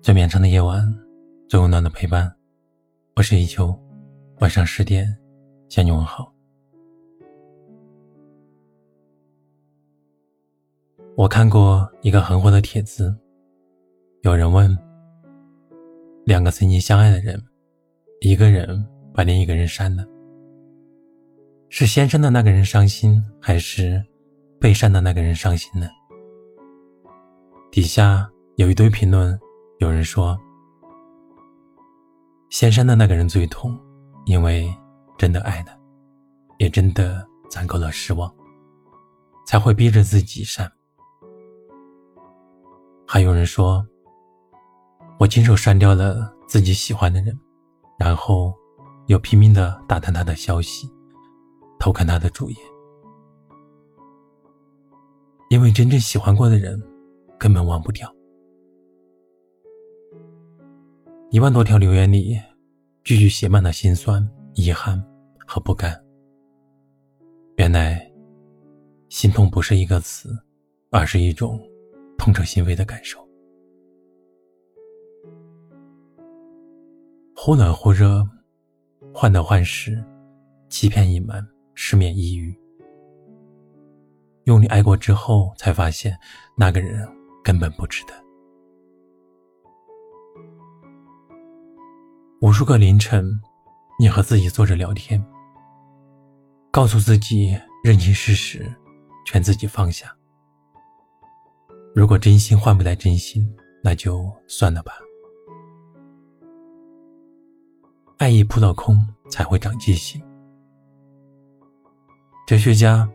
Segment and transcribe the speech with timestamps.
[0.00, 0.82] 最绵长的夜晚，
[1.48, 2.32] 最温暖的陪伴。
[3.16, 3.78] 我是一秋，
[4.40, 5.14] 晚上十点
[5.68, 6.32] 向你问好。
[11.16, 13.14] 我看过一个很火的帖子，
[14.22, 14.74] 有人问：
[16.24, 17.38] 两个曾经相爱的人，
[18.20, 20.06] 一个人把另一个人删了，
[21.68, 24.02] 是先删的那个人伤心，还是
[24.60, 25.88] 被删的那个人伤心呢？
[27.70, 29.38] 底下有一堆评论。
[29.78, 30.36] 有人说，
[32.50, 33.78] 先删的那个人最痛，
[34.26, 34.68] 因为
[35.16, 35.78] 真的爱了，
[36.58, 38.32] 也真的攒够了失望，
[39.46, 40.70] 才会逼着自己删。
[43.06, 43.86] 还有人说，
[45.16, 47.38] 我亲手删掉了自己喜欢的人，
[48.00, 48.52] 然后
[49.06, 50.90] 又拼命的打探他的消息，
[51.78, 52.56] 偷看他的主页，
[55.50, 56.82] 因为真正喜欢过的人，
[57.38, 58.12] 根本忘不掉。
[61.30, 62.40] 一万多条留言里，
[63.04, 64.98] 句句写满了心酸、遗憾
[65.46, 65.94] 和不甘。
[67.56, 68.10] 原来，
[69.10, 70.34] 心痛不是一个词，
[70.90, 71.60] 而是一种
[72.16, 73.18] 痛彻心扉的感受。
[77.36, 78.26] 忽冷忽热，
[79.12, 80.02] 患得患失，
[80.70, 82.58] 欺骗隐瞒，失眠抑郁。
[84.44, 86.18] 用力爱过之后，才发现
[86.56, 87.06] 那个人
[87.44, 88.27] 根本不值得。
[92.40, 93.28] 无数个凌晨，
[93.98, 95.20] 你和自己坐着聊天，
[96.70, 98.72] 告诉自己认清事实，
[99.26, 100.14] 劝自己放下。
[101.96, 103.44] 如果真心换不来真心，
[103.82, 104.92] 那就算了吧。
[108.18, 108.96] 爱意扑了空，
[109.28, 110.22] 才会长记性。
[112.46, 113.08] 哲学家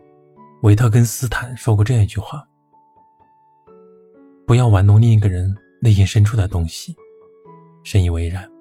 [0.60, 2.46] 维特根斯坦说过这样一句话
[4.46, 6.94] ：“不要玩弄另一个人内心深处的东西。”
[7.84, 8.53] 深以为然。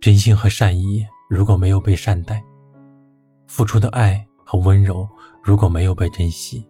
[0.00, 2.42] 真心和善意如果没有被善待，
[3.46, 5.06] 付出的爱和温柔
[5.42, 6.66] 如果没有被珍惜，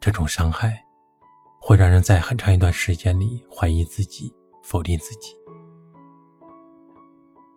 [0.00, 0.84] 这种伤害
[1.60, 5.32] 会让人在很长一段时间里怀疑自己、否定自己。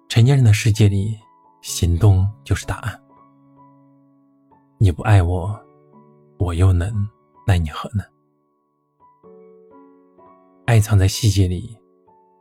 [0.07, 1.18] 成年人的世界里，
[1.62, 3.01] 行动就是答案。
[4.78, 5.59] 你不爱我，
[6.38, 6.94] 我又能
[7.47, 8.03] 奈你何呢？
[10.68, 11.75] 爱藏在细节里，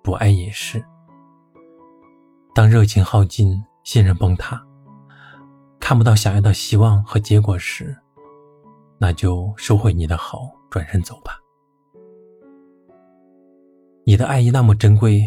[0.03, 0.85] 不爱也是。
[2.57, 4.59] 当热情耗尽，信任崩塌，
[5.79, 7.95] 看不到想要的希望和结果时，
[8.97, 11.39] 那就收回你的好，转身走吧。
[14.05, 15.23] 你的爱意那么珍贵，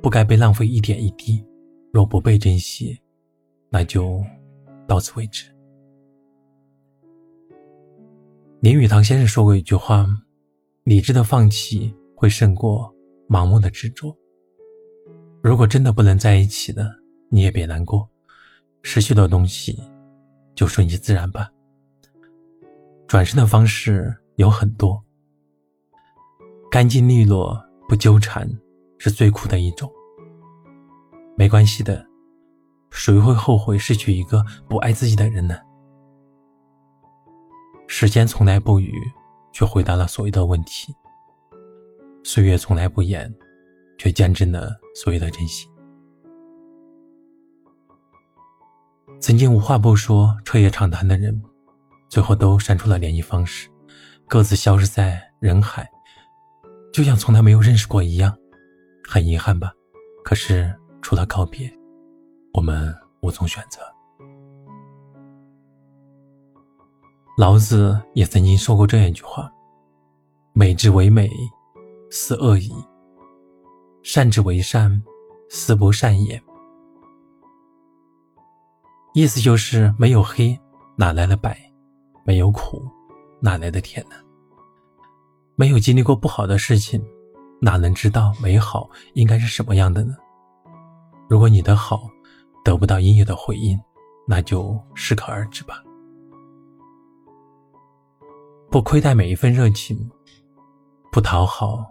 [0.00, 1.44] 不该被浪费一点一滴。
[1.92, 2.96] 若不被珍惜，
[3.70, 4.22] 那就
[4.86, 5.52] 到此为止。
[8.60, 10.06] 林语堂先生说过一句话
[10.84, 12.94] ：“理智的放弃会胜过
[13.28, 14.16] 盲目的执着。”
[15.40, 16.94] 如果真的不能在一起了，
[17.28, 18.08] 你也别难过，
[18.82, 19.80] 失去的东西
[20.54, 21.48] 就顺其自然吧。
[23.06, 25.02] 转身的方式有很多，
[26.70, 28.48] 干净利落不纠缠
[28.98, 29.90] 是最苦的一种。
[31.36, 32.04] 没关系的，
[32.90, 35.56] 谁会后悔失去一个不爱自己的人呢？
[37.86, 38.92] 时间从来不语，
[39.52, 40.92] 却回答了所有的问题；
[42.24, 43.32] 岁月从来不言。
[43.98, 45.68] 却见证了所有的真心。
[49.20, 51.42] 曾经无话不说、彻夜长谈的人，
[52.08, 53.68] 最后都删除了联系方式，
[54.26, 55.86] 各自消失在人海，
[56.92, 58.34] 就像从来没有认识过一样。
[59.06, 59.72] 很遗憾吧？
[60.24, 60.72] 可是
[61.02, 61.68] 除了告别，
[62.52, 63.80] 我们无从选择。
[67.36, 69.50] 老子也曾经说过这样一句话
[70.52, 71.30] ：“美之为美，
[72.10, 72.70] 斯恶已。”
[74.10, 75.02] 善之为善，
[75.50, 76.42] 斯不善也。
[79.12, 80.58] 意思就是没有黑，
[80.96, 81.54] 哪来的白？
[82.24, 82.82] 没有苦，
[83.38, 84.16] 哪来的甜呢？
[85.56, 87.04] 没有经历过不好的事情，
[87.60, 90.16] 哪能知道美好应该是什么样的呢？
[91.28, 92.08] 如果你的好
[92.64, 93.78] 得不到应有的回应，
[94.26, 95.84] 那就适可而止吧。
[98.70, 100.10] 不亏待每一份热情，
[101.12, 101.84] 不讨好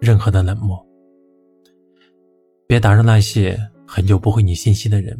[0.00, 0.87] 任何的冷漠。
[2.68, 5.18] 别打扰那些很久不回你信息的人，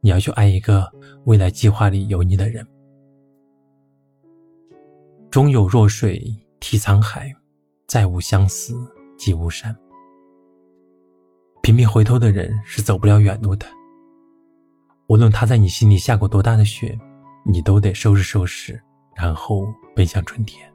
[0.00, 0.90] 你要去爱一个
[1.26, 2.66] 未来计划里有你的人。
[5.30, 7.30] 终有弱水替沧海，
[7.86, 8.74] 再无相思
[9.18, 9.76] 即无山。
[11.60, 13.66] 频频回头的人是走不了远路的。
[15.08, 16.98] 无论他在你心里下过多大的雪，
[17.44, 18.82] 你都得收拾收拾，
[19.14, 20.66] 然后奔向春天。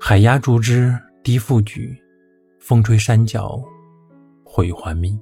[0.00, 0.98] 海鸭竹枝。
[1.22, 1.94] 低复举，
[2.60, 3.60] 风吹山脚，
[4.44, 5.20] 悔还命。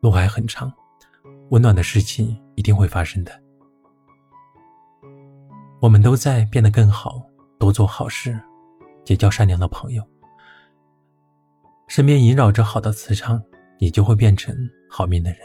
[0.00, 0.70] 路还很长，
[1.50, 3.32] 温暖的事情一定会发生的。
[5.80, 7.22] 我们都在变得更好，
[7.58, 8.38] 多做好事，
[9.02, 10.06] 结交善良的朋友。
[11.88, 13.42] 身边萦绕着好的磁场，
[13.78, 14.54] 你就会变成
[14.90, 15.40] 好命的人。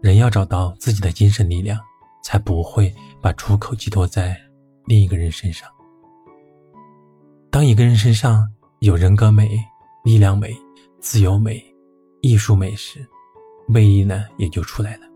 [0.00, 1.80] 人要找到自己的精神力量，
[2.22, 4.40] 才不会把出口寄托在
[4.86, 5.68] 另一个人身上。
[7.50, 8.48] 当一个人身上
[8.80, 9.58] 有人格美、
[10.04, 10.56] 力量美、
[11.00, 11.60] 自由美、
[12.20, 13.04] 艺术美时，
[13.66, 15.06] 魅力呢也就出来了。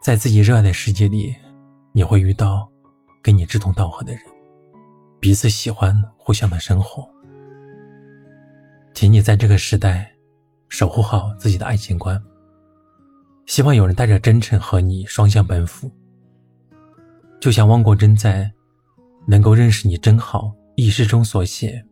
[0.00, 1.34] 在自己热爱的世界里，
[1.90, 2.70] 你会遇到
[3.20, 4.22] 跟你志同道合的人，
[5.18, 7.04] 彼此喜欢互相的生活。
[8.94, 10.08] 请你在这个时代
[10.68, 12.22] 守护好自己的爱情观。
[13.46, 15.90] 希望有人带着真诚和你双向奔赴，
[17.40, 18.44] 就像汪国真在
[19.26, 20.44] 《能够认识你真好》
[20.76, 21.82] 一诗中所写：“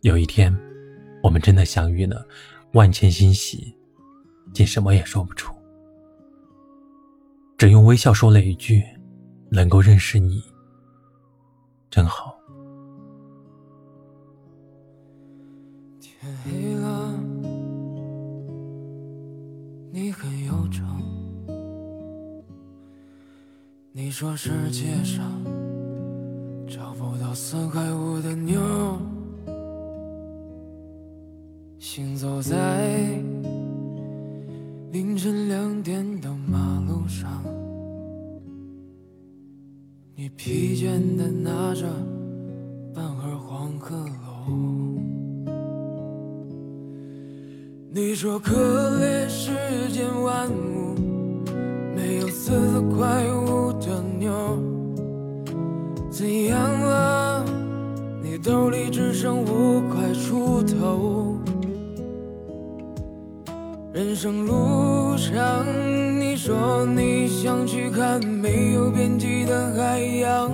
[0.00, 0.50] 有一天，
[1.22, 2.26] 我们真的相遇了，
[2.72, 3.76] 万千欣喜，
[4.54, 5.54] 竟什么也说不出，
[7.58, 8.82] 只用微笑说了一句：
[9.50, 10.42] 能够认识你，
[11.90, 12.34] 真好。”
[16.00, 17.14] 天黑了，
[19.92, 20.82] 你很忧愁。
[23.92, 25.22] 你说世界上
[26.68, 27.79] 找不到四个
[40.90, 41.86] 疲倦的拿着
[42.92, 44.52] 半盒黄鹤楼。
[47.92, 48.54] 你说可
[48.98, 49.52] 怜世
[49.92, 50.96] 间万物
[51.94, 53.60] 没有四块五。
[53.80, 54.30] 的妞，
[56.10, 57.44] 怎样了？
[58.22, 61.36] 你兜里只剩五块出头。
[63.92, 65.64] 人生路上，
[66.20, 70.52] 你说你想去看没有边际的海洋，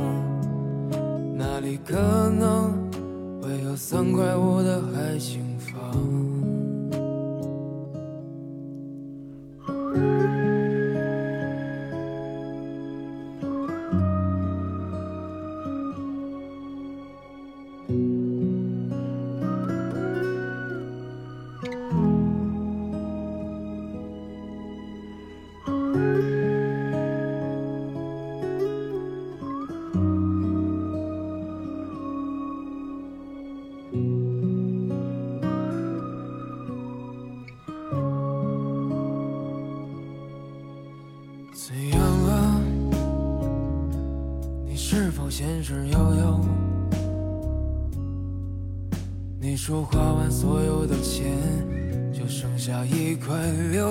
[1.67, 1.97] 里可
[2.31, 2.89] 能
[3.43, 5.56] 会有三块五的海景
[45.69, 46.41] 现实悠悠，
[49.41, 51.37] 你说花完所有的钱，
[52.13, 53.37] 就剩下一块
[53.73, 53.91] 六，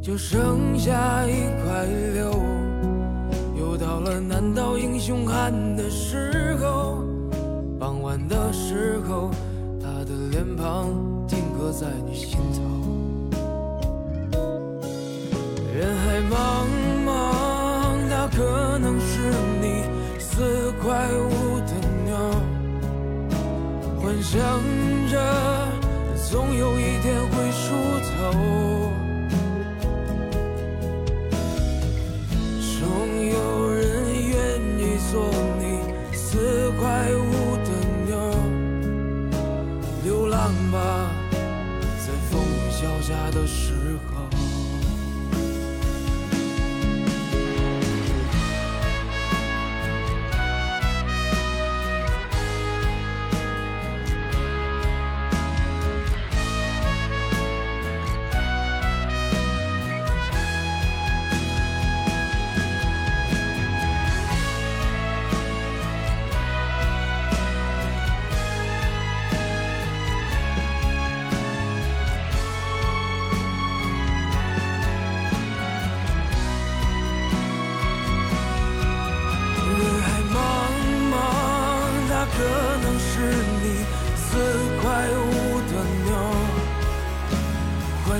[0.00, 1.32] 就剩下一
[1.64, 2.30] 块六。
[3.58, 7.02] 又到了难倒英雄汉的时候，
[7.76, 9.32] 傍晚的时候，
[9.82, 10.92] 他的脸庞
[11.26, 12.60] 定格在你心头，
[24.22, 24.60] 想
[25.10, 25.14] 着
[26.30, 27.64] 总有一天会出
[28.00, 28.90] 头，
[32.78, 32.84] 总
[33.24, 33.82] 有人
[34.28, 34.34] 愿
[34.78, 34.82] 意
[35.12, 35.30] 做
[35.60, 35.62] 你
[36.12, 36.82] 四块
[37.14, 37.70] 五的
[38.06, 38.14] 妞，
[40.02, 40.76] 流浪吧，
[41.98, 43.75] 在风雨交加的时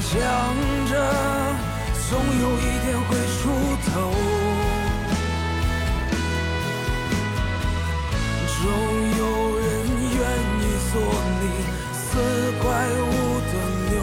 [0.01, 0.21] 想
[0.89, 0.93] 着
[2.09, 3.49] 总有一天会出
[3.87, 3.91] 头，
[8.47, 8.59] 总
[9.19, 9.21] 有
[9.59, 9.65] 人
[10.15, 10.21] 愿
[10.61, 10.95] 意做
[11.41, 11.43] 你
[11.93, 11.99] 四
[12.61, 13.05] 块五
[13.41, 13.53] 的
[13.91, 13.95] 妞，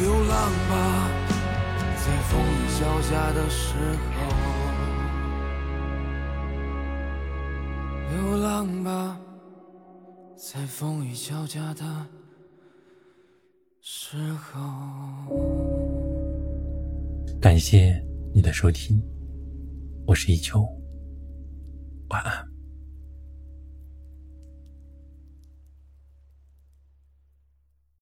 [0.00, 0.32] 流浪
[0.70, 0.72] 吧，
[1.98, 3.64] 在风雨交加的时
[4.14, 4.16] 候。
[8.10, 8.48] 流浪
[8.84, 9.18] 吧，
[10.36, 11.84] 在风雨交加的
[13.86, 15.28] 时候。
[17.38, 18.98] 感谢你的收听
[20.06, 20.66] 我是一秋
[22.08, 22.53] 晚安。